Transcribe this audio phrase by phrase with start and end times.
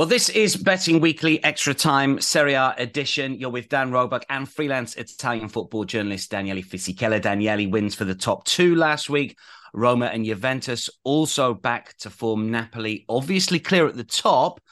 [0.00, 3.34] Well, this is Betting Weekly Extra Time Serie A edition.
[3.34, 7.20] You're with Dan Roebuck and freelance Italian football journalist Daniele Fisichella.
[7.20, 9.36] Daniele wins for the top two last week.
[9.74, 12.50] Roma and Juventus also back to form.
[12.50, 14.62] Napoli obviously clear at the top,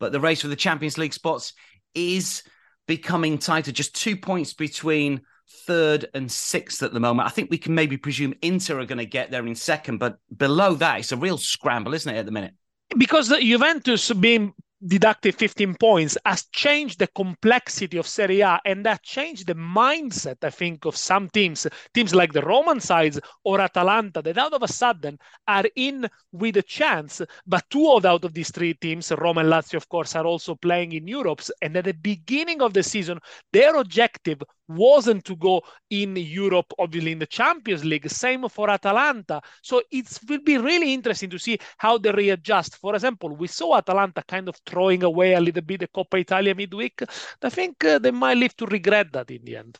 [0.00, 1.52] but the race for the Champions League spots
[1.94, 2.42] is
[2.88, 3.70] becoming tighter.
[3.70, 5.20] Just two points between
[5.64, 7.28] third and sixth at the moment.
[7.28, 10.18] I think we can maybe presume Inter are going to get there in second, but
[10.36, 12.54] below that, it's a real scramble, isn't it, at the minute?
[12.98, 14.52] because the Juventus being
[14.84, 20.36] deducted 15 points has changed the complexity of Serie A and that changed the mindset,
[20.42, 24.62] I think, of some teams, teams like the Roman sides or Atalanta, that out of
[24.62, 27.22] a sudden are in with a chance.
[27.46, 30.54] But two of out of these three teams, Roma and Lazio, of course, are also
[30.54, 31.42] playing in Europe.
[31.60, 33.18] And at the beginning of the season,
[33.52, 38.08] their objective wasn't to go in Europe, obviously in the Champions League.
[38.08, 39.40] Same for Atalanta.
[39.62, 42.76] So it will be really interesting to see how they readjust.
[42.76, 46.54] For example, we saw Atalanta kind of throwing away a little bit the Coppa Italia
[46.54, 47.02] midweek.
[47.42, 49.78] I think uh, they might live to regret that in the end.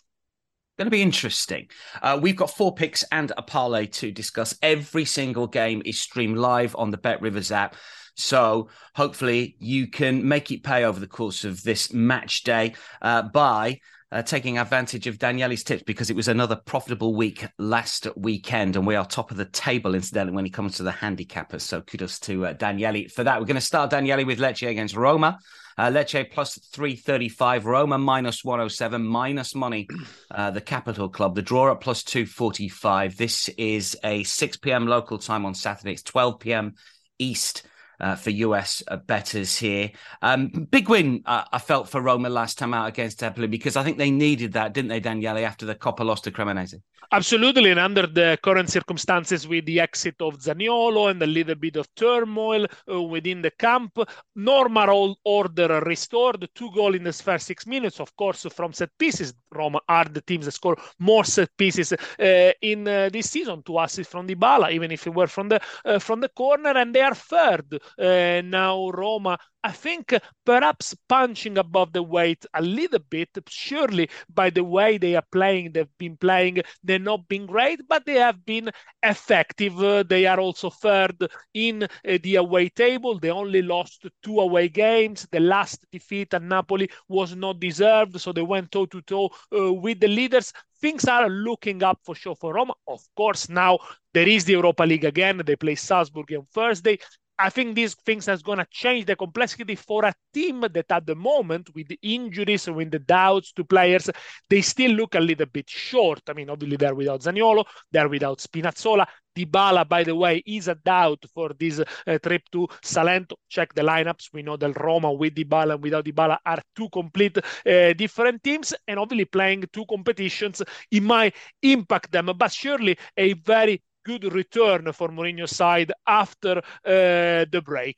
[0.78, 1.68] Going to be interesting.
[2.00, 4.56] Uh, we've got four picks and a parlay to discuss.
[4.62, 7.76] Every single game is streamed live on the Bet Rivers app.
[8.16, 13.22] So hopefully you can make it pay over the course of this match day uh,
[13.22, 13.80] by
[14.12, 18.86] uh, taking advantage of Daniele's tips because it was another profitable week last weekend, and
[18.86, 21.62] we are top of the table incidentally when it comes to the handicappers.
[21.62, 23.40] So kudos to uh, Daniele for that.
[23.40, 25.38] We're going to start Daniele with Lecce against Roma.
[25.78, 29.88] Uh, Lecce plus 335, Roma minus 107, minus money,
[30.30, 31.34] uh, the Capital Club.
[31.34, 33.16] The draw at plus 245.
[33.16, 34.86] This is a 6 p.m.
[34.86, 35.92] local time on Saturday.
[35.92, 36.74] It's 12 p.m.
[37.18, 37.62] East
[38.02, 39.90] uh, for US uh, betters here.
[40.20, 43.84] Um, big win, uh, I felt, for Roma last time out against Empoli because I
[43.84, 46.80] think they needed that, didn't they, Daniele, after the Coppa loss to Cremonese?
[47.14, 51.76] Absolutely, and under the current circumstances with the exit of Zaniolo and a little bit
[51.76, 53.98] of turmoil uh, within the camp,
[54.34, 56.48] normal order restored.
[56.54, 59.34] Two goals in the first six minutes, of course, from set pieces.
[59.50, 63.62] Roma are the teams that score more set pieces uh, in this season.
[63.62, 65.60] Two assists from Dybala, even if it were from the
[66.00, 68.90] from the corner, and they are third now.
[68.90, 70.12] Roma I think
[70.44, 75.72] perhaps punching above the weight a little bit, surely by the way they are playing,
[75.72, 78.70] they've been playing, they're not been great, but they have been
[79.04, 79.80] effective.
[79.80, 81.16] Uh, they are also third
[81.54, 81.88] in uh,
[82.24, 83.20] the away table.
[83.20, 85.28] They only lost two away games.
[85.30, 90.00] The last defeat at Napoli was not deserved, so they went toe to toe with
[90.00, 90.52] the leaders.
[90.80, 92.74] Things are looking up for sure for Roma.
[92.88, 93.78] Of course, now
[94.12, 95.40] there is the Europa League again.
[95.46, 96.98] They play Salzburg on Thursday.
[97.42, 101.06] I think these things are going to change the complexity for a team that at
[101.06, 104.08] the moment, with the injuries, and with the doubts to players,
[104.48, 106.20] they still look a little bit short.
[106.28, 109.06] I mean, obviously they're without Zaniolo, they're without Spinazzola.
[109.34, 113.32] Dybala, by the way, is a doubt for this uh, trip to Salento.
[113.48, 114.28] Check the lineups.
[114.32, 118.74] We know that Roma with Dybala and without Dybala are two complete uh, different teams,
[118.86, 122.30] and obviously playing two competitions, it might impact them.
[122.36, 127.96] But surely a very good return for Mourinho's side after uh, the break.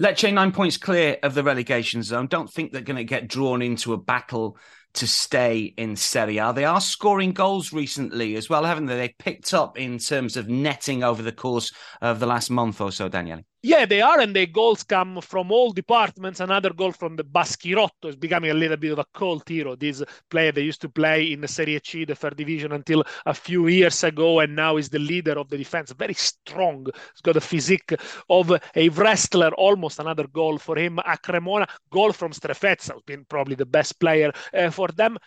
[0.00, 2.28] Lecce nine points clear of the relegation zone.
[2.28, 4.56] Don't think they're going to get drawn into a battle
[4.94, 6.52] to stay in Serie A.
[6.52, 8.96] They are scoring goals recently as well, haven't they?
[8.96, 12.92] They picked up in terms of netting over the course of the last month or
[12.92, 13.42] so, Daniele.
[13.60, 16.38] Yeah, they are, and the goals come from all departments.
[16.38, 19.74] Another goal from the Baschirotto is becoming a little bit of a cult hero.
[19.74, 20.00] This
[20.30, 23.66] player they used to play in the Serie C, the third division, until a few
[23.66, 25.90] years ago, and now is the leader of the defense.
[25.90, 26.84] Very strong.
[26.84, 27.94] He's got a physique
[28.30, 29.50] of a wrestler.
[29.54, 31.00] Almost another goal for him.
[31.00, 35.18] A Cremona goal from Strefezza, who's been probably the best player uh, for them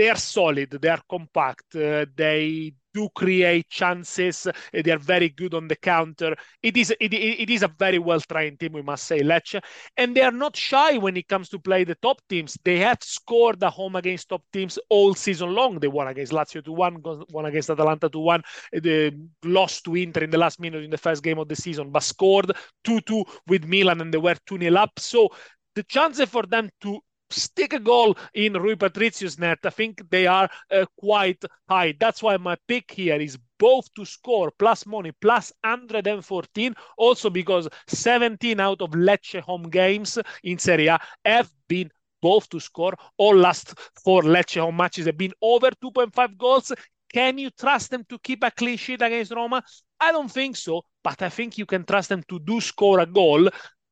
[0.00, 4.46] they are solid, they are compact, uh, they do create chances.
[4.46, 6.34] Uh, they are very good on the counter.
[6.62, 9.60] It is it, it is a very well trained team, we must say, Lecce,
[9.98, 12.56] and they are not shy when it comes to play the top teams.
[12.64, 15.78] They have scored at home against top teams all season long.
[15.78, 18.42] They won against Lazio to one, won against Atalanta to one.
[18.72, 19.12] They
[19.44, 22.04] lost to Inter in the last minute in the first game of the season, but
[22.04, 22.52] scored
[22.84, 24.98] two two with Milan, and they were two 0 up.
[24.98, 25.28] So
[25.74, 27.00] the chances for them to
[27.32, 31.94] stick a goal in Rui Patricio's net, I think they are uh, quite high.
[31.98, 37.68] That's why my pick here is both to score plus money plus 114 also because
[37.88, 41.90] 17 out of Lecce home games in Serie A have been
[42.22, 45.06] both to score all last four Lecce home matches.
[45.06, 46.72] Have been over 2.5 goals.
[47.12, 49.62] Can you trust them to keep a clean sheet against Roma?
[50.00, 53.06] I don't think so but I think you can trust them to do score a
[53.06, 53.48] goal.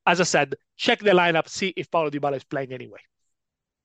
[0.07, 3.01] As I said check the lineup see if Paulo Dybala is playing anyway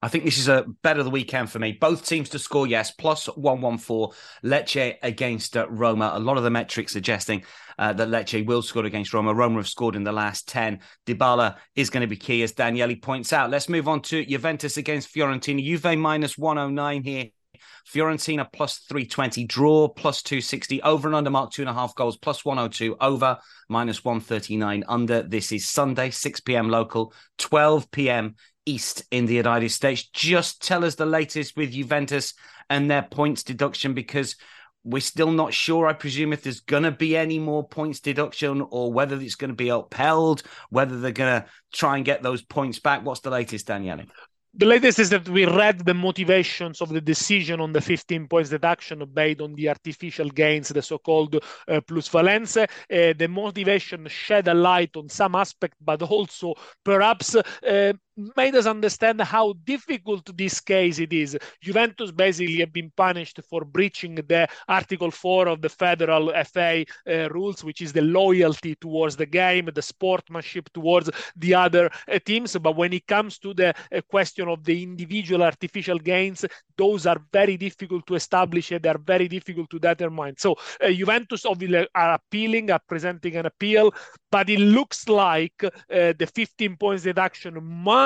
[0.03, 1.71] I think this is a better the weekend for me.
[1.71, 4.13] Both teams to score, yes, plus 114.
[4.43, 6.11] Lecce against uh, Roma.
[6.13, 7.45] A lot of the metrics suggesting
[7.79, 9.33] uh, that Lecce will score against Roma.
[9.33, 10.81] Roma have scored in the last 10.
[11.05, 13.49] Dybala is going to be key, as Daniele points out.
[13.49, 15.63] Let's move on to Juventus against Fiorentina.
[15.63, 17.27] Juve minus 109 here.
[17.87, 22.17] Fiorentina plus 320, draw plus 260, over and under mark two and a half goals,
[22.17, 23.37] plus 102, over
[23.69, 25.21] minus 139, under.
[25.23, 26.69] This is Sunday, 6 p.m.
[26.69, 28.35] local, 12 p.m.
[28.65, 30.03] East in the United States.
[30.13, 32.33] Just tell us the latest with Juventus
[32.69, 34.35] and their points deduction because
[34.83, 38.65] we're still not sure, I presume, if there's going to be any more points deduction
[38.69, 42.41] or whether it's going to be upheld, whether they're going to try and get those
[42.41, 43.05] points back.
[43.05, 44.05] What's the latest, Daniele?
[44.55, 48.51] the latest is that we read the motivations of the decision on the 15 points
[48.51, 52.61] deduction based on the artificial gains, the so-called uh, plusvalenze.
[52.61, 57.93] Uh, the motivation shed a light on some aspect, but also perhaps uh,
[58.35, 61.37] made us understand how difficult this case it is.
[61.61, 67.29] Juventus basically have been punished for breaching the Article 4 of the federal FA uh,
[67.29, 72.55] rules, which is the loyalty towards the game, the sportsmanship towards the other uh, teams.
[72.57, 76.45] But when it comes to the uh, question of the individual artificial gains,
[76.77, 80.35] those are very difficult to establish and they're very difficult to determine.
[80.37, 83.93] So uh, Juventus obviously are appealing, are presenting an appeal,
[84.31, 88.02] but it looks like uh, the 15 points deduction might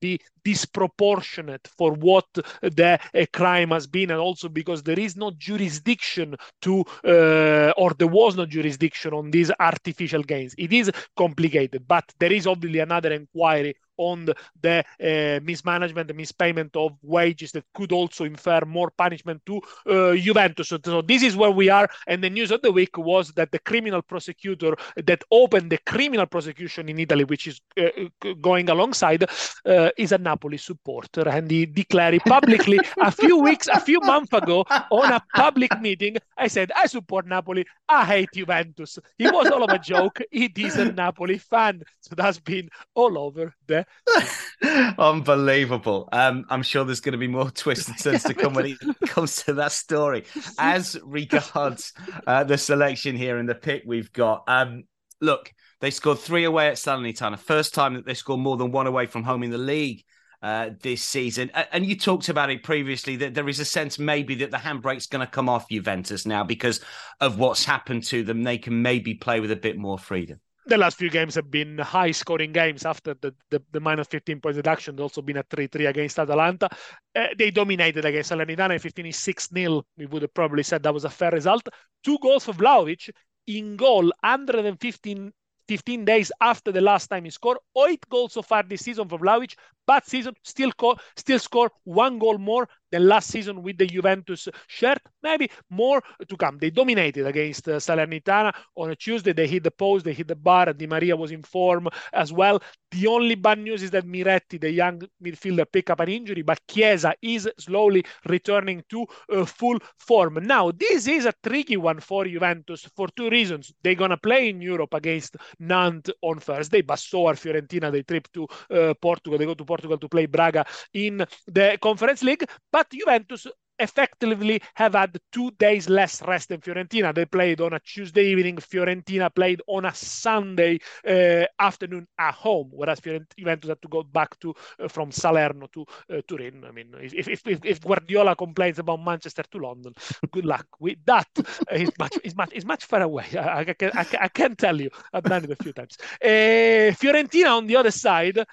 [0.00, 2.26] be disproportionate for what
[2.62, 2.98] the
[3.32, 8.36] crime has been, and also because there is no jurisdiction to, uh, or there was
[8.36, 10.54] no jurisdiction on these artificial gains.
[10.56, 14.26] It is complicated, but there is obviously another inquiry on
[14.62, 20.14] the uh, mismanagement, the mispayment of wages that could also infer more punishment to uh,
[20.16, 20.68] Juventus.
[20.68, 21.88] So, so, this is where we are.
[22.06, 26.26] And the news of the week was that the criminal prosecutor that opened the criminal
[26.26, 29.24] prosecution in Italy, which is uh, going alongside,
[29.66, 34.32] uh, is a Napoli supporter, and he declared publicly a few weeks, a few months
[34.32, 36.16] ago, on a public meeting.
[36.36, 37.66] I said, "I support Napoli.
[37.88, 40.20] I hate Juventus." It was all of a joke.
[40.30, 43.84] He is a Napoli fan, so that's been all over the
[44.98, 46.08] Unbelievable.
[46.12, 48.78] Um, I'm sure there's going to be more twists and turns to come when it
[49.06, 50.24] comes to that story.
[50.58, 51.92] As regards
[52.26, 54.84] uh, the selection here and the pick we've got, um,
[55.20, 57.38] look, they scored three away at Salernitana.
[57.38, 60.04] First time that they scored more than one away from home in the league.
[60.42, 61.50] Uh, this season.
[61.70, 65.06] And you talked about it previously that there is a sense maybe that the handbrake's
[65.06, 66.80] going to come off Juventus now because
[67.20, 68.42] of what's happened to them.
[68.42, 71.78] They can maybe play with a bit more freedom the last few games have been
[71.78, 74.96] high scoring games after the, the, the minus 15 points deduction.
[74.96, 76.68] There's also been a 3 3 against Atalanta.
[77.14, 78.80] Uh, they dominated against Salernitana.
[78.80, 79.82] 15 is 6 0.
[79.98, 81.68] We would have probably said that was a fair result.
[82.02, 83.10] Two goals for Vlahovic
[83.46, 85.32] in goal, 115
[85.68, 87.58] 15 days after the last time he scored.
[87.86, 89.54] Eight goals so far this season for Vlahovic.
[89.86, 94.48] Bad season, still, co- still score one goal more than last season with the Juventus
[94.66, 94.98] shirt.
[95.22, 96.58] Maybe more to come.
[96.58, 99.32] They dominated against uh, Salernitana on a Tuesday.
[99.32, 100.72] They hit the post, they hit the bar.
[100.72, 102.62] Di Maria was in form as well.
[102.90, 106.60] The only bad news is that Miretti, the young midfielder, picked up an injury, but
[106.68, 110.38] Chiesa is slowly returning to uh, full form.
[110.42, 113.72] Now, this is a tricky one for Juventus for two reasons.
[113.82, 117.92] They're going to play in Europe against Nantes on Thursday, but so are Fiorentina.
[117.92, 119.38] They trip to uh, Portugal.
[119.38, 122.44] They go to Portugal to play Braga in the Conference League.
[122.72, 123.46] But Juventus
[123.80, 127.14] effectively have had two days less rest than Fiorentina.
[127.14, 128.56] They played on a Tuesday evening.
[128.56, 134.38] Fiorentina played on a Sunday uh, afternoon at home, whereas Juventus had to go back
[134.40, 136.64] to uh, from Salerno to uh, Turin.
[136.64, 139.94] I mean, if, if, if, if, Guardiola complains about Manchester to London,
[140.30, 141.28] good luck with that.
[141.70, 143.26] it's much it's much it's much far away.
[143.34, 144.90] I, I, can, I, I can tell you.
[145.12, 145.96] I've done it a few times.
[146.22, 148.44] Uh, Fiorentina on the other side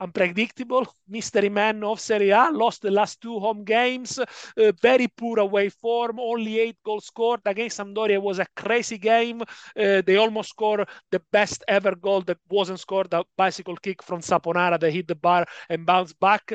[0.00, 5.38] unpredictable, mystery man of Serie A, lost the last two home games, uh, very poor
[5.38, 7.40] away form, only eight goals scored.
[7.44, 9.42] Against Sampdoria was a crazy game.
[9.42, 14.20] Uh, they almost scored the best ever goal that wasn't scored, a bicycle kick from
[14.20, 16.52] Saponara that hit the bar and bounced back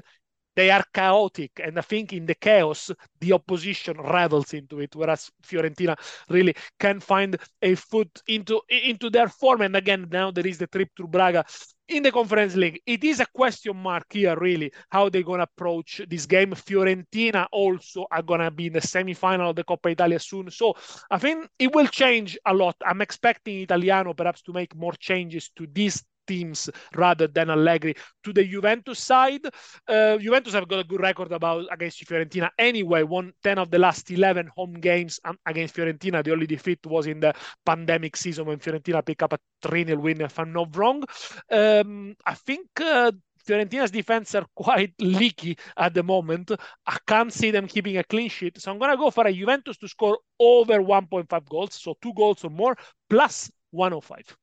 [0.55, 2.91] they are chaotic and i think in the chaos
[3.22, 5.96] the opposition revels into it whereas fiorentina
[6.29, 10.67] really can find a foot into into their form and again now there is the
[10.67, 11.46] trip to braga
[11.89, 12.81] in the conference league.
[12.86, 16.51] It is a question mark here really how they're going to approach this game.
[16.51, 20.50] Fiorentina also are going to be in the semi-final of the coppa italia soon.
[20.51, 20.75] So
[21.12, 22.75] i think it will change a lot.
[22.86, 27.95] I'm expecting italiano perhaps to make more changes to this teams rather than Allegri.
[28.24, 29.45] To the Juventus side,
[29.88, 33.01] uh, Juventus have got a good record about against Fiorentina anyway.
[33.03, 36.24] Won 10 of the last 11 home games against Fiorentina.
[36.24, 37.33] The only defeat was in the
[37.65, 41.03] pandemic season when Fiorentina picked up a 3 0 win, if I'm not wrong.
[41.51, 42.67] Um, I think.
[42.79, 43.12] Uh,
[43.48, 46.51] Fiorentina's defense are quite leaky at the moment.
[46.86, 48.62] I can't see them keeping a clean sheet.
[48.62, 52.13] So I'm going to go for a Juventus to score over 1.5 goals, so two
[52.13, 52.75] goals or more,
[53.09, 54.38] plus 105.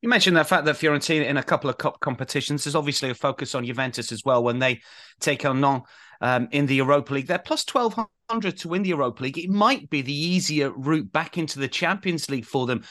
[0.00, 3.14] You mentioned the fact that Fiorentina in a couple of cup competitions, there's obviously a
[3.14, 4.80] focus on Juventus as well when they
[5.20, 5.64] take on
[6.20, 7.26] um, in the Europa League.
[7.26, 9.38] They're plus 1200 to win the Europa League.
[9.38, 12.84] It might be the easier route back into the Champions League for them.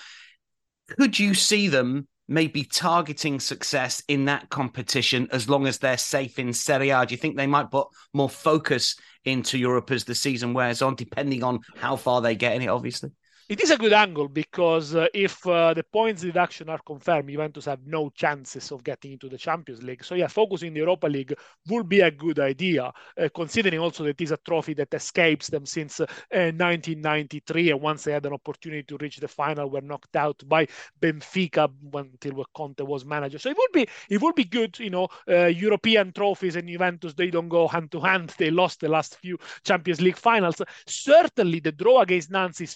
[0.98, 6.40] Could you see them maybe targeting success in that competition as long as they're safe
[6.40, 7.06] in Serie A?
[7.06, 10.96] Do you think they might put more focus into Europe as the season wears on,
[10.96, 13.12] depending on how far they get in it, obviously?
[13.50, 17.64] It is a good angle because uh, if uh, the points deduction are confirmed, Juventus
[17.64, 20.04] have no chances of getting into the Champions League.
[20.04, 21.34] So yeah, focusing in the Europa League
[21.70, 25.48] would be a good idea, uh, considering also that it is a trophy that escapes
[25.48, 26.00] them since
[26.30, 30.44] 1993, uh, and once they had an opportunity to reach the final, were knocked out
[30.46, 30.68] by
[31.00, 33.40] Benfica until Conte was manager.
[33.40, 37.14] So it would be it would be good, you know, uh, European trophies and Juventus
[37.14, 38.34] they don't go hand to hand.
[38.38, 40.62] They lost the last few Champions League finals.
[40.86, 42.76] Certainly, the draw against Nantes is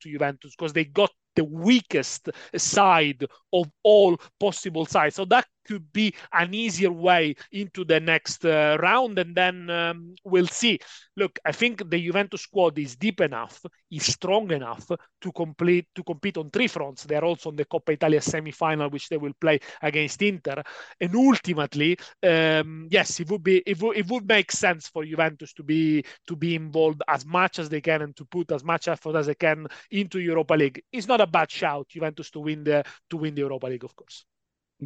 [0.00, 5.16] to Juventus because they got the weakest side of all possible sides.
[5.16, 10.14] So that could be an easier way into the next uh, round, and then um,
[10.24, 10.78] we'll see.
[11.16, 14.86] Look, I think the Juventus squad is deep enough, is strong enough
[15.20, 17.04] to complete to compete on three fronts.
[17.04, 20.62] They are also on the Coppa Italia semi-final, which they will play against Inter,
[21.00, 25.52] and ultimately, um, yes, it would be it would, it would make sense for Juventus
[25.54, 28.88] to be to be involved as much as they can and to put as much
[28.88, 30.82] effort as they can into Europa League.
[30.92, 33.94] It's not a bad shout, Juventus to win the to win the Europa League, of
[33.96, 34.24] course.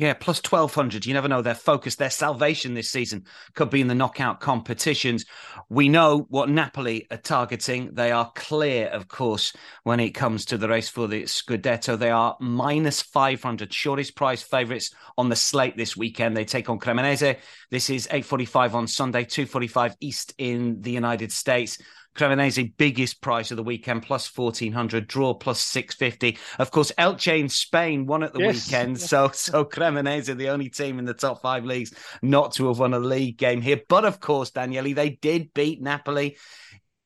[0.01, 1.07] Yeah, plus 1200.
[1.07, 1.43] You never know.
[1.43, 3.25] Their focus, their salvation this season
[3.55, 5.25] could be in the knockout competitions.
[5.69, 7.95] We know what Napoli are targeting.
[7.95, 9.53] They are clear, of course,
[9.83, 11.99] when it comes to the race for the Scudetto.
[11.99, 16.37] They are minus 500, shortest price favourites on the slate this weekend.
[16.37, 17.37] They take on Cremonese.
[17.73, 21.77] This is 8.45 on Sunday, 2.45 East in the United States.
[22.19, 26.37] Cremonese biggest price of the weekend, plus 1400, draw plus 650.
[26.59, 28.67] Of course, Elche in Spain won at the yes.
[28.67, 29.01] weekend.
[29.01, 32.93] So, so Cremonese, the only team in the top five leagues not to have won
[32.93, 33.81] a league game here.
[33.89, 36.37] But of course, Daniele, they did beat Napoli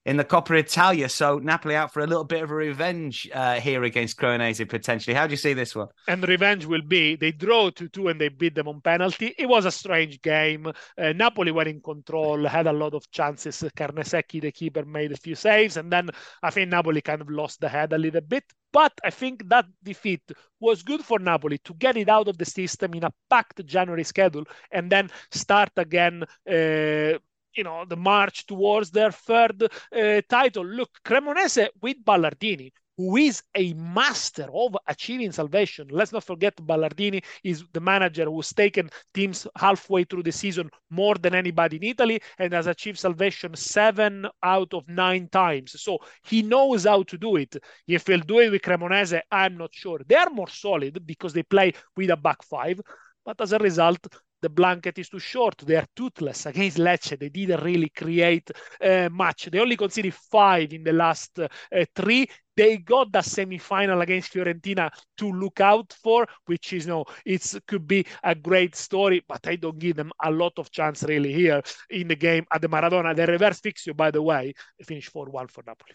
[0.05, 1.09] in the Coppa Italia.
[1.09, 5.15] So Napoli out for a little bit of a revenge uh, here against Cremonese potentially.
[5.15, 5.89] How do you see this one?
[6.09, 9.35] And revenge will be they draw 2 2 and they beat them on penalty.
[9.39, 10.67] It was a strange game.
[10.67, 13.63] Uh, Napoli were in control, had a lot of chances.
[13.77, 15.77] Carnesecchi, the keeper, made a few saves.
[15.77, 16.11] And then
[16.43, 18.45] I think Napoli kind of lost the head a little bit.
[18.73, 20.23] But I think that defeat
[20.59, 24.05] was good for Napoli to get it out of the system in a packed January
[24.05, 26.25] schedule and then start again.
[26.51, 27.19] Uh,
[27.57, 30.65] you know the march towards their third uh, title.
[30.65, 35.89] Look, Cremonese with Ballardini, who is a master of achieving salvation.
[35.91, 41.15] Let's not forget Ballardini is the manager who's taken teams halfway through the season more
[41.15, 45.81] than anybody in Italy and has achieved salvation seven out of nine times.
[45.81, 47.57] So he knows how to do it.
[47.87, 50.01] If he'll do it with Cremonese, I'm not sure.
[50.07, 52.81] They are more solid because they play with a back five.
[53.25, 54.07] But as a result,
[54.43, 55.57] the blanket is too short.
[55.59, 57.19] They are toothless against Lecce.
[57.19, 58.51] They didn't really create
[58.85, 59.49] uh, much.
[59.51, 61.49] They only conceded five in the last uh,
[61.95, 62.29] three.
[62.55, 67.55] They got the semi-final against Fiorentina to look out for, which is you know it
[67.67, 71.33] could be a great story, but I don't give them a lot of chance really
[71.33, 73.17] here in the game at the Maradona.
[73.17, 74.53] The reverse fixture, by the way,
[74.85, 75.95] finished four one for Napoli.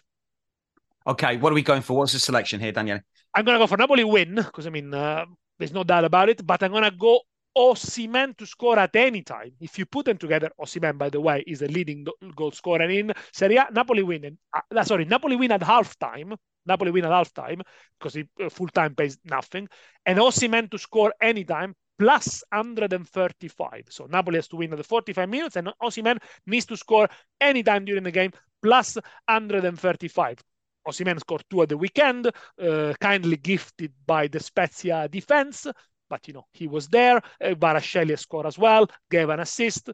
[1.06, 1.98] Okay, what are we going for?
[1.98, 2.98] What's the selection here, Daniel?
[3.34, 4.92] I'm gonna go for Napoli win because I mean.
[4.92, 5.26] Uh,
[5.58, 7.20] there's no doubt about it, but I'm gonna go
[7.58, 9.50] Osimhen to score at any time.
[9.60, 13.12] If you put them together, Osimhen, by the way, is the leading goal scorer in
[13.32, 13.66] Serie A.
[13.72, 14.38] Napoli win.
[14.54, 16.36] Uh, sorry, Napoli win at halftime.
[16.66, 17.62] Napoli win at halftime
[17.98, 19.68] because uh, full time pays nothing.
[20.06, 23.86] And Osimhen to score anytime plus 135.
[23.90, 27.08] So Napoli has to win at the 45 minutes, and Osimhen needs to score
[27.40, 28.30] anytime during the game,
[28.62, 28.96] plus
[29.26, 30.38] 135.
[30.86, 32.30] Osimhen scored two at the weekend,
[32.62, 35.66] uh, kindly gifted by the Spezia defense,
[36.08, 37.18] but you know he was there.
[37.18, 39.90] Uh, Kvaratskhelia scored as well, gave an assist.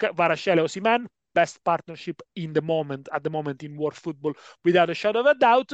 [0.00, 4.32] Kvaratskhelia Osimhen, best partnership in the moment at the moment in world football
[4.64, 5.72] without a shadow of a doubt.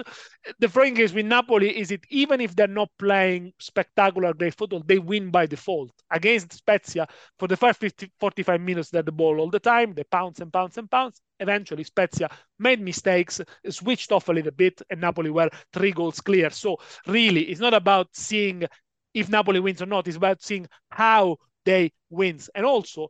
[0.59, 4.83] The thing is with napoli is it even if they're not playing spectacular great football
[4.85, 5.93] they win by default.
[6.11, 7.07] Against spezia
[7.39, 9.95] for the first 50, 45 minutes they're the ball all the time.
[9.95, 11.21] They pounce and pounce and pounce.
[11.39, 12.29] Eventually spezia
[12.59, 16.51] made mistakes switched off a little bit and napoli were three goals clear.
[16.51, 18.65] So really it's not about seeing
[19.15, 23.09] if napoli wins or not it's about seeing how they wins and also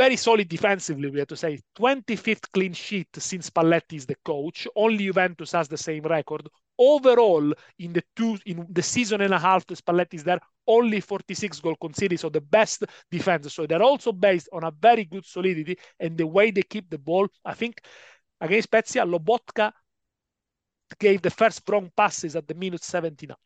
[0.00, 1.60] very solid defensively, we have to say.
[1.74, 4.66] 25th clean sheet since Spalletti is the coach.
[4.74, 6.48] Only Juventus has the same record.
[6.78, 11.00] Overall, in the two in the season and a half that Spalletti is there, only
[11.00, 13.52] 46 goal conceded, so the best defense.
[13.52, 16.96] So they're also based on a very good solidity and the way they keep the
[16.96, 17.28] ball.
[17.44, 17.82] I think
[18.40, 19.70] against Spezia, Lobotka
[20.98, 23.36] gave the first wrong passes at the minute 79.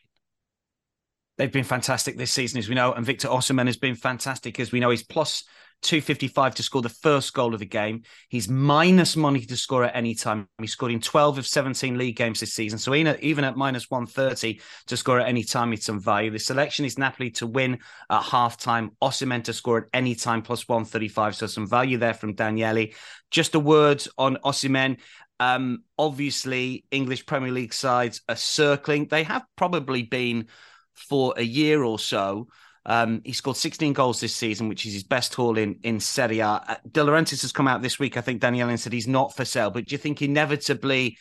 [1.36, 4.70] They've been fantastic this season, as we know, and Victor Osimhen has been fantastic, as
[4.70, 4.90] we know.
[4.90, 5.44] He's plus
[5.82, 8.02] 255 to score the first goal of the game.
[8.28, 10.48] He's minus money to score at any time.
[10.58, 12.78] He scored in 12 of 17 league games this season.
[12.78, 16.30] So even at, minus 130 to score at any time, it's some value.
[16.30, 17.78] The selection is Napoli to win
[18.10, 21.36] at half time, to score at any time, plus 135.
[21.36, 22.88] So some value there from Daniele.
[23.30, 24.98] Just a word on Osimhen.
[25.40, 29.08] Um, obviously, English Premier League sides are circling.
[29.08, 30.46] They have probably been
[30.94, 32.48] for a year or so.
[32.86, 36.40] Um, he scored 16 goals this season, which is his best haul in, in Serie
[36.40, 36.46] A.
[36.46, 38.16] Uh, De Laurentiis has come out this week.
[38.16, 41.16] I think Daniel and said he's not for sale, but do you think inevitably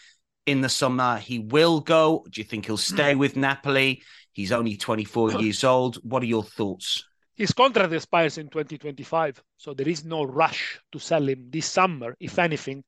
[0.46, 2.26] in the summer he will go?
[2.30, 4.04] Do you think he'll stay with Napoli?
[4.34, 5.98] He's only 24 years old.
[6.04, 7.06] What are your thoughts?
[7.36, 12.16] His contract expires in 2025, so there is no rush to sell him this summer.
[12.20, 12.84] If anything,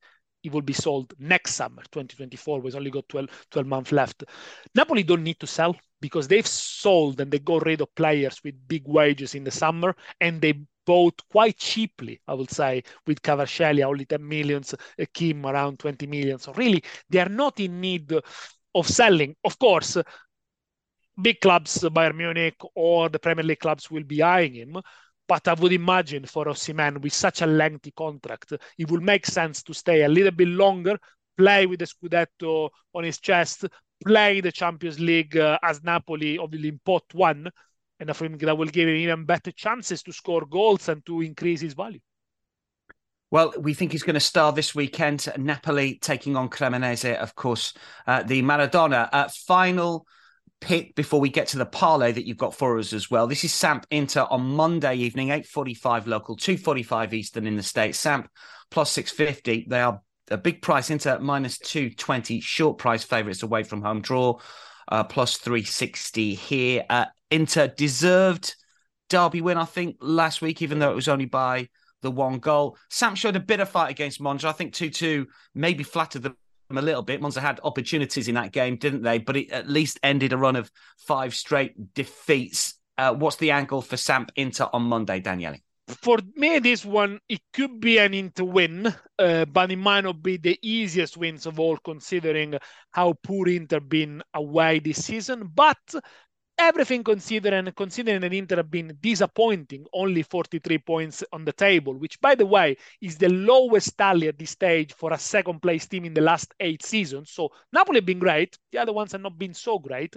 [0.46, 2.60] it will be sold next summer, 2024.
[2.62, 4.24] We've only got 12, 12 months left.
[4.76, 8.68] Napoli don't need to sell because they've sold and they got rid of players with
[8.68, 10.54] big wages in the summer and they
[10.86, 14.76] bought quite cheaply, I would say, with Kvaratskhelia, only 10 millions,
[15.14, 16.38] Kim around 20 million.
[16.38, 18.14] So really, they are not in need
[18.76, 19.36] of selling.
[19.44, 19.98] Of course,
[21.20, 24.78] big clubs, Bayern Munich or the Premier League clubs will be eyeing him.
[25.28, 29.64] But I would imagine for Osimhen with such a lengthy contract, it would make sense
[29.64, 30.98] to stay a little bit longer,
[31.38, 33.66] play with the Scudetto on his chest,
[34.06, 37.50] play the Champions League uh, as Napoli, obviously in pot one,
[38.00, 41.22] and I think that will give him even better chances to score goals and to
[41.22, 42.00] increase his value.
[43.32, 45.28] Well, we think he's going to star this weekend.
[45.38, 47.74] Napoli taking on Cremonese, of course,
[48.06, 49.10] uh, the Maradona.
[49.12, 50.06] Uh, final
[50.66, 53.28] pick before we get to the parlay that you've got for us as well.
[53.28, 58.00] This is Samp Inter on Monday evening, 8.45 local, 2.45 Eastern in the States.
[58.00, 58.28] Samp
[58.72, 59.68] plus 650.
[59.70, 60.02] They are
[60.32, 64.40] a big price Inter minus 220, short price favourites away from home draw,
[64.88, 66.84] uh, plus 360 here.
[66.90, 68.56] Uh, Inter deserved
[69.10, 71.70] derby win, I think, last week, even though it was only by
[72.02, 72.76] the one goal.
[72.90, 74.48] Samp showed a bit of fight against Monza.
[74.48, 76.38] I think 2 2 maybe flattered them
[76.72, 77.22] a little bit.
[77.22, 79.20] Monza had opportunities in that game, didn't they?
[79.20, 82.76] But it at least ended a run of five straight defeats.
[82.98, 85.58] Uh, what's the angle for Samp Inter on Monday, Daniele?
[85.88, 90.22] for me, this one it could be an Inter win, uh, but it might not
[90.22, 92.58] be the easiest wins of all, considering
[92.92, 95.52] how poor Inter been away this season.
[95.54, 95.78] But
[96.66, 101.94] everything considered, and considering that Inter have been disappointing, only 43 points on the table,
[101.94, 105.86] which, by the way, is the lowest tally at this stage for a second place
[105.86, 107.32] team in the last eight seasons.
[107.32, 110.16] So Napoli have been great; the other ones have not been so great.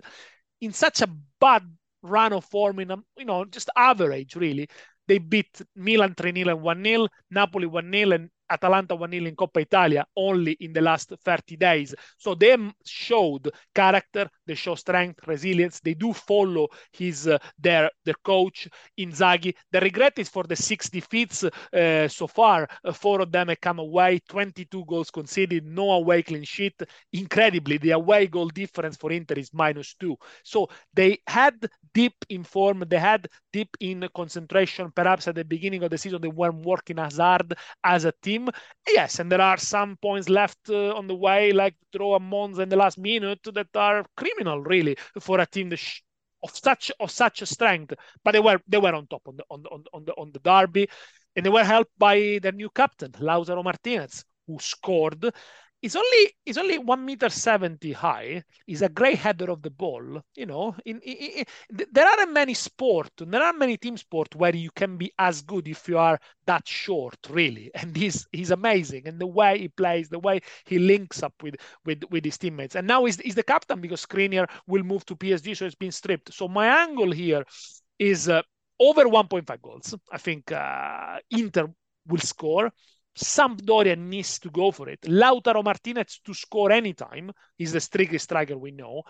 [0.61, 1.09] In such a
[1.41, 1.63] bad
[2.03, 4.69] run of form, in a, you know, just average, really
[5.09, 10.53] they beat Milan 3-0 and 1-0, Napoli 1-0 and Atalanta 1-0 in Coppa Italia only
[10.61, 11.95] in the last 30 days.
[12.17, 15.81] So they showed character, they show strength, resilience.
[15.81, 19.55] They do follow his uh, their their coach Inzaghi.
[19.71, 22.69] The regret is for the six defeats uh, so far.
[22.85, 26.81] Uh, four of them have come away, 22 goals conceded, no away clean sheet.
[27.13, 30.17] Incredibly, the away goal difference for Inter is minus two.
[30.43, 31.55] So they had
[31.93, 34.93] deep in form, they had deep in concentration.
[34.95, 38.38] Perhaps at the beginning of the season they weren't working as hard as a team
[38.39, 38.49] team.
[38.87, 42.63] Yes, and there are some points left uh, on the way, like throw a Monza
[42.63, 46.03] in the last minute, that are criminal, really, for a team sh-
[46.43, 47.95] of such of such a strength.
[48.25, 50.41] But they were they were on top on the on the, on the on the
[50.41, 50.89] derby,
[51.37, 55.33] and they were helped by their new captain Lautaro Martinez, who scored.
[55.81, 58.43] He's only he's only one meter seventy high.
[58.67, 60.23] He's a great header of the ball.
[60.35, 64.55] You know, in, in, in, there aren't many sport, there are many team sport where
[64.57, 67.71] you can be as good if you are that short, really.
[67.75, 71.55] And he's he's amazing, and the way he plays, the way he links up with
[71.85, 72.75] with with his teammates.
[72.75, 75.93] And now he's, he's the captain because Skriniar will move to PSG, so it's been
[75.93, 76.35] stripped.
[76.35, 77.45] So my angle here
[77.99, 78.43] is uh,
[78.81, 79.95] over 1.5 goals.
[80.11, 81.69] I think uh, Inter
[82.07, 82.71] will score.
[83.19, 85.01] Sampdoria needs to go for it.
[85.03, 87.33] Lautaro Martinez to score anytime.
[87.59, 89.03] is the strictest striker we know.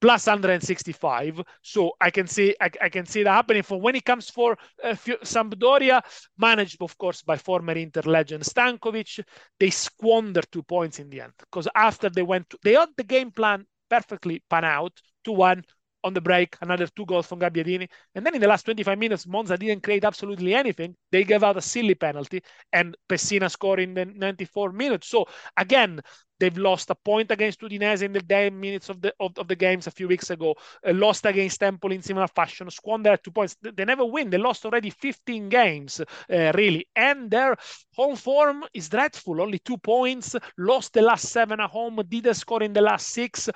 [0.00, 1.40] Plus 165.
[1.62, 3.62] So I can see I, I can see that happening.
[3.62, 6.02] For when it comes for uh, Sampdoria,
[6.38, 9.24] managed of course by former Inter legend Stankovic,
[9.58, 13.04] they squandered two points in the end because after they went, to, they had the
[13.04, 14.92] game plan perfectly pan out
[15.24, 15.64] to one
[16.04, 17.88] on the break, another two goals from Gabbiadini.
[18.14, 20.94] And then in the last 25 minutes, Monza didn't create absolutely anything.
[21.10, 25.08] They gave out a silly penalty and Pessina scored in the 94 minutes.
[25.08, 26.00] So again,
[26.38, 29.56] they've lost a point against Udinese in the 10 minutes of the of, of the
[29.56, 30.54] games a few weeks ago.
[30.86, 32.70] Uh, lost against Temple in similar fashion.
[32.70, 33.56] Squandered two points.
[33.62, 34.30] They never win.
[34.30, 36.86] They lost already 15 games, uh, really.
[36.94, 37.56] And their
[37.94, 39.40] home form is dreadful.
[39.40, 40.36] Only two points.
[40.58, 42.00] Lost the last seven at home.
[42.08, 43.48] Didn't score in the last six.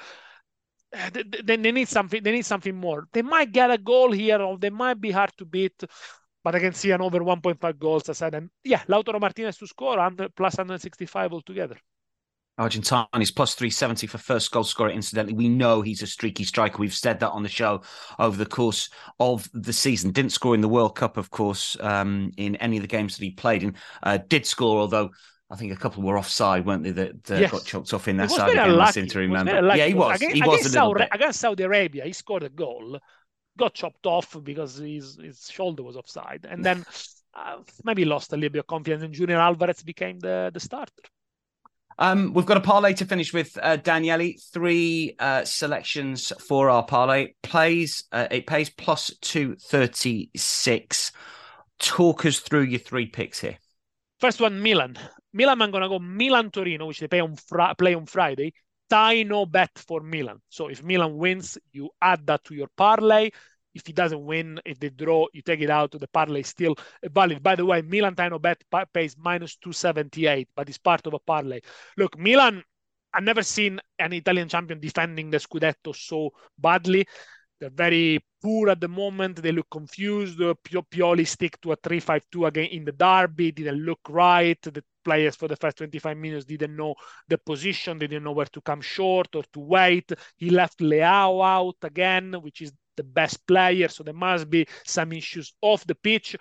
[1.12, 2.22] They, they need something.
[2.22, 3.08] They need something more.
[3.12, 5.84] They might get a goal here, or they might be hard to beat.
[6.42, 8.08] But I can see an over 1.5 goals.
[8.08, 11.76] I said, and yeah, Lautaro Martinez to score under plus 165 altogether.
[12.58, 14.90] Argentine is plus 370 for first goal scorer.
[14.90, 16.78] Incidentally, we know he's a streaky striker.
[16.78, 17.82] We've said that on the show
[18.18, 20.10] over the course of the season.
[20.10, 23.24] Didn't score in the World Cup, of course, um, in any of the games that
[23.24, 23.76] he played in.
[24.02, 25.10] Uh, did score, although
[25.50, 26.90] I think a couple were offside, weren't they?
[26.90, 27.50] That uh, yes.
[27.50, 28.78] got choked off in that side again.
[28.78, 29.74] I seem to remember.
[29.74, 30.16] Yeah, he was.
[30.16, 32.04] Against, he was against, Saudi, against Saudi Arabia.
[32.04, 32.98] He scored a goal,
[33.56, 36.84] got chopped off because his his shoulder was offside, and then
[37.34, 39.02] uh, maybe lost a little bit of confidence.
[39.02, 40.92] And Julian Alvarez became the the starter.
[42.00, 44.34] Um, we've got a parlay to finish with uh, Daniele.
[44.52, 47.32] Three uh, selections for our parlay.
[47.42, 51.10] Plays uh, it pays plus two thirty six.
[51.78, 53.56] Talk us through your three picks here.
[54.20, 54.98] First one, Milan.
[55.32, 58.52] Milan I'm gonna go Milan Torino, which they play on fr- play on Friday.
[58.88, 60.40] Tie no bet for Milan.
[60.48, 63.30] So if Milan wins, you add that to your parlay.
[63.74, 65.92] If he doesn't win, if they draw, you take it out.
[65.92, 67.42] The parlay is still valid.
[67.42, 68.62] By the way, Milan tie no bet
[68.92, 71.60] pays minus 278, but it's part of a parlay.
[71.96, 72.64] Look, Milan,
[73.12, 77.06] I've never seen an Italian champion defending the Scudetto so badly.
[77.60, 79.42] They're very poor at the moment.
[79.42, 80.38] They look confused.
[80.38, 83.52] Pioli stick to a 3-5-2 again in the derby.
[83.52, 84.60] Didn't look right.
[84.62, 86.94] The players for the first 25 minutes didn't know
[87.28, 87.98] the position.
[87.98, 90.12] They didn't know where to come short or to wait.
[90.36, 93.88] He left Leao out again, which is the best player.
[93.88, 96.36] So there must be some issues off the pitch.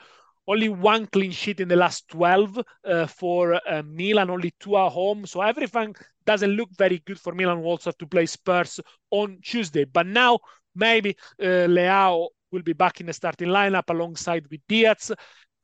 [0.49, 4.91] Only one clean sheet in the last 12 uh, for uh, Milan, only two at
[4.91, 5.25] home.
[5.25, 8.79] So everything doesn't look very good for Milan also to play Spurs
[9.11, 9.85] on Tuesday.
[9.85, 10.39] But now
[10.77, 15.11] Maybe uh, Leao will be back in the starting lineup alongside with Diaz.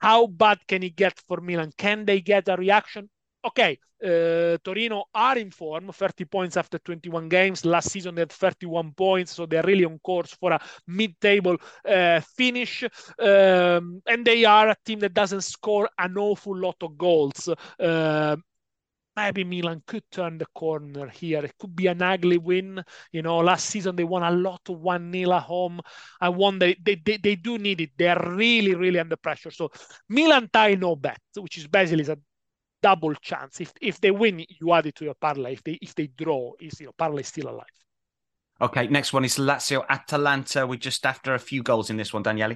[0.03, 1.71] How bad can he get for Milan?
[1.77, 3.09] Can they get a reaction?
[3.45, 7.63] Okay, uh, Torino are in form, 30 points after 21 games.
[7.63, 11.55] Last season they had 31 points, so they're really on course for a mid-table
[11.87, 12.83] uh, finish.
[13.17, 17.47] Um, and they are a team that doesn't score an awful lot of goals.
[17.79, 18.35] Uh,
[19.15, 21.43] maybe Milan could turn the corner here.
[21.45, 22.83] It could be an ugly win.
[23.11, 25.81] You know, last season they won a lot of 1 0 at home.
[26.21, 27.91] I wonder, they, they, they do need it.
[27.97, 29.51] They're really, really under pressure.
[29.51, 29.71] So
[30.09, 32.17] Milan tie no bet, which is basically a
[32.81, 33.61] double chance.
[33.61, 35.53] If if they win, you add it to your parlay.
[35.53, 37.65] If they if they draw, is your parlay still alive.
[38.61, 40.65] Okay, next one is Lazio Atalanta.
[40.65, 42.55] We're just after a few goals in this one, Daniele.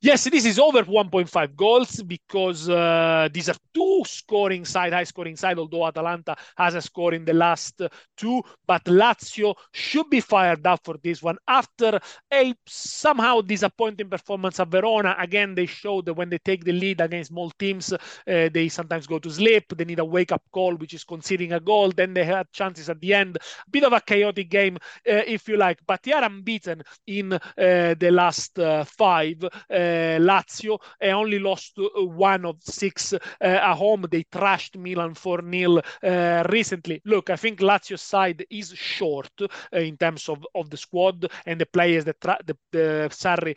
[0.00, 5.36] Yes, this is over 1.5 goals because uh, these are two scoring side, high scoring
[5.36, 7.80] side, although Atalanta has a score in the last
[8.16, 8.42] two.
[8.66, 12.00] But Lazio should be fired up for this one after
[12.32, 15.14] a somehow disappointing performance at Verona.
[15.20, 19.06] Again, they showed that when they take the lead against small teams, uh, they sometimes
[19.06, 19.64] go to sleep.
[19.76, 21.92] They need a wake up call, which is conceding a goal.
[21.92, 23.36] Then they had chances at the end.
[23.36, 24.78] A bit of a chaotic game,
[25.08, 25.80] uh, if you like.
[25.86, 29.42] But they are unbeaten in uh, the last uh, five.
[29.44, 34.06] Uh, Lazio and only lost one of six at home.
[34.10, 37.00] They trashed Milan 4 0 recently.
[37.04, 39.30] Look, I think Lazio's side is short
[39.72, 43.56] in terms of, of the squad and the players that tra- the, the Sarri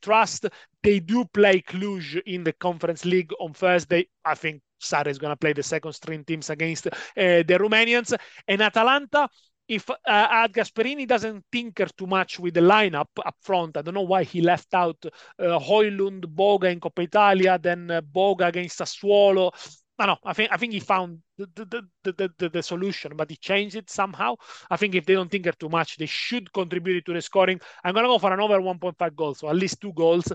[0.00, 0.46] trust.
[0.82, 4.08] They do play Cluj in the Conference League on Thursday.
[4.24, 8.16] I think Sarri is going to play the second string teams against uh, the Romanians.
[8.48, 9.28] And Atalanta,
[9.70, 13.94] if uh, Ad Gasperini doesn't tinker too much with the lineup up front, I don't
[13.94, 18.80] know why he left out uh, Højlund, Boga in Coppa Italia, then uh, Boga against
[18.80, 19.52] Sassuolo.
[20.00, 20.16] no, no.
[20.24, 23.76] I think I think he found the the, the, the, the solution, but he changed
[23.76, 24.34] it somehow.
[24.68, 27.60] I think if they don't tinker too much, they should contribute to the scoring.
[27.84, 30.32] I'm gonna go for an over 1.5 goals, so at least two goals.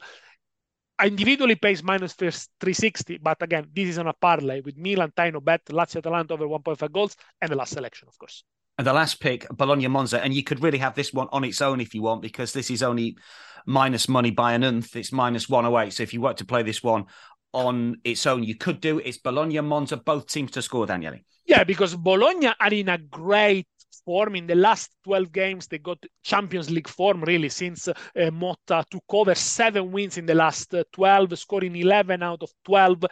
[0.98, 5.30] I individually pays minus 360, but again, this is on a parlay with Milan, tie
[5.30, 8.46] no bet, Lazio Atalanta over 1.5 goals, and the last selection, of course.
[8.78, 11.62] And the last pick, Bologna Monza, and you could really have this one on its
[11.62, 13.18] own if you want, because this is only
[13.66, 14.96] minus money by an nth.
[14.96, 15.94] It's minus 108.
[15.94, 17.06] So if you want to play this one
[17.54, 19.00] on its own, you could do.
[19.00, 21.20] It's Bologna Monza, both teams to score, Daniele.
[21.46, 23.68] Yeah, because Bologna are in a great
[24.04, 28.84] form in the last 12 games they got champions league form really since uh, motta
[28.90, 33.06] took over seven wins in the last uh, 12 scoring 11 out of 12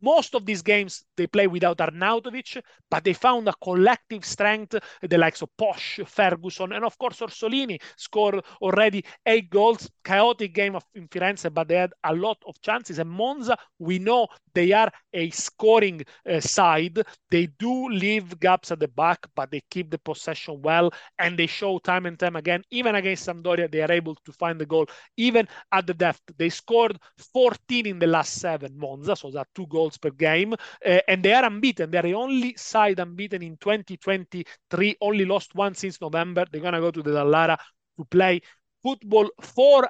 [0.00, 2.60] most of these games they play without Arnautovic,
[2.90, 7.80] but they found a collective strength, the likes of Posch, Ferguson, and of course Orsolini
[7.96, 9.90] scored already eight goals.
[10.04, 12.98] Chaotic game of in Firenze, but they had a lot of chances.
[12.98, 16.98] And Monza, we know they are a scoring uh, side.
[17.30, 21.46] They do leave gaps at the back, but they keep the possession well, and they
[21.46, 24.86] show time and time again, even against Sampdoria, they are able to find the goal,
[25.16, 26.22] even at the depth.
[26.36, 26.98] They scored
[27.32, 31.32] 14 in the last seven, Monza, so that two goals per game, uh, and they
[31.32, 31.90] are unbeaten.
[31.90, 36.46] They are the only side unbeaten in 2023, only lost one since November.
[36.50, 37.58] They're going to go to the Dallara
[37.98, 38.40] to play
[38.82, 39.88] football for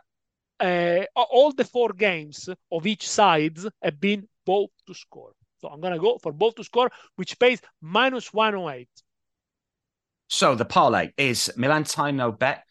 [0.60, 5.32] uh, all the four games of each sides have been both to score.
[5.60, 8.88] So I'm going to go for both to score, which pays minus 108.
[10.28, 12.64] So the parlay is Milan tie no bet,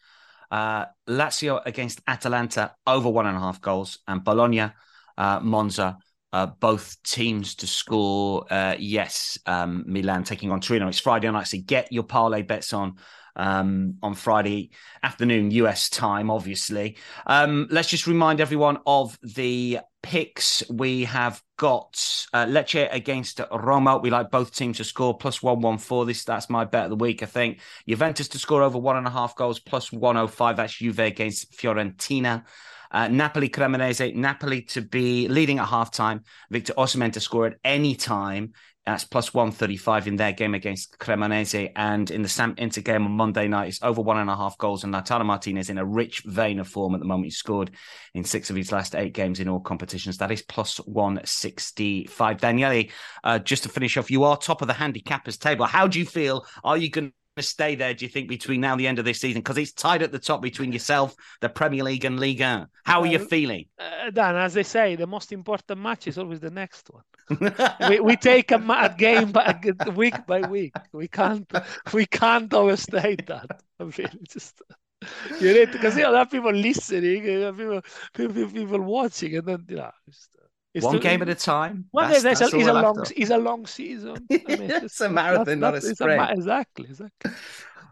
[0.50, 4.72] uh, Lazio against Atalanta over one and a half goals, and Bologna,
[5.18, 5.98] uh, Monza,
[6.32, 8.44] uh, both teams to score.
[8.50, 10.88] Uh, yes, um, Milan taking on Torino.
[10.88, 12.96] It's Friday night, so get your parlay bets on
[13.36, 14.70] um, on Friday
[15.02, 16.96] afternoon US time, obviously.
[17.26, 20.62] Um, let's just remind everyone of the picks.
[20.70, 23.98] We have got uh, Lecce against Roma.
[23.98, 26.06] We like both teams to score plus 114.
[26.06, 27.60] This That's my bet of the week, I think.
[27.88, 30.56] Juventus to score over one and a half goals plus 105.
[30.56, 32.44] That's Juve against Fiorentina.
[32.90, 36.24] Uh, Napoli Cremonese, Napoli to be leading at halftime.
[36.50, 38.52] Victor Osimhen to score at any time.
[38.86, 41.70] That's plus 135 in their game against Cremonese.
[41.76, 44.84] And in the Inter game on Monday night, it's over one and a half goals.
[44.84, 47.26] And Lautaro Martinez in a rich vein of form at the moment.
[47.26, 47.72] He scored
[48.14, 50.16] in six of his last eight games in all competitions.
[50.16, 52.40] That is plus 165.
[52.40, 52.86] Daniele,
[53.22, 55.66] uh, just to finish off, you are top of the handicappers table.
[55.66, 56.46] How do you feel?
[56.64, 59.04] Are you going to stay there, do you think, between now and the end of
[59.04, 59.40] this season?
[59.40, 62.68] Because it's tied at the top between yourself, the Premier League, and Liga.
[62.84, 63.66] How are you feeling?
[63.78, 67.04] Uh, Dan, as they say, the most important match is always the next one.
[67.88, 69.58] we, we take a, a game by
[69.94, 70.74] week by week.
[70.92, 71.50] We can't
[71.92, 73.62] we can't overstate that.
[73.78, 74.62] I mean, just
[75.40, 77.82] you need because you know there are people listening, people,
[78.14, 79.90] people people watching, and then you know.
[80.08, 80.39] Just,
[80.74, 81.86] it's one game at a time.
[81.90, 84.26] One that's, that's a, it's a long, it's a long season.
[84.30, 86.20] I mean, it's, a marathon, not a sprint.
[86.20, 87.32] A, exactly, exactly.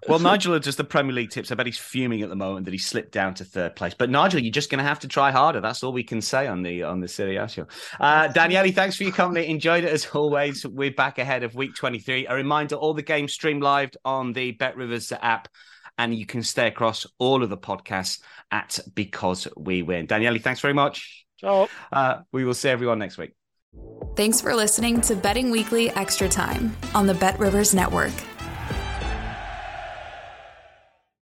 [0.06, 1.50] Well, Nigel does the Premier League tips.
[1.50, 3.94] I bet he's fuming at the moment that he slipped down to third place.
[3.94, 5.60] But Nigel, you're just going to have to try harder.
[5.60, 7.66] That's all we can say on the on the Serie A show.
[7.98, 9.48] Uh, Daniele, thanks for your company.
[9.48, 10.64] Enjoyed it as always.
[10.64, 12.26] We're back ahead of week 23.
[12.26, 15.48] A reminder: all the games stream live on the Bet Rivers app,
[15.98, 20.06] and you can stay across all of the podcasts at Because We Win.
[20.06, 21.26] Daniele, thanks very much.
[21.38, 21.68] Ciao.
[21.92, 23.32] Uh, we will see everyone next week.
[24.16, 28.12] Thanks for listening to Betting Weekly Extra Time on the Bet Rivers Network.